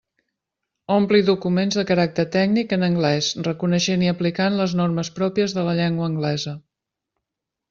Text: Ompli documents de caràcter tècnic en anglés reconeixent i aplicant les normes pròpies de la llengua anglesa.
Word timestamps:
Ompli 0.93 1.19
documents 1.25 1.77
de 1.79 1.83
caràcter 1.91 2.25
tècnic 2.35 2.73
en 2.77 2.87
anglés 2.87 3.29
reconeixent 3.49 4.07
i 4.07 4.11
aplicant 4.13 4.59
les 4.63 4.75
normes 4.81 5.13
pròpies 5.21 5.55
de 5.61 5.67
la 5.69 5.77
llengua 5.83 6.09
anglesa. 6.15 6.57